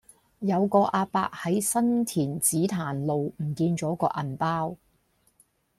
[0.39, 4.75] 有個亞伯喺新田紫檀路唔見左個銀包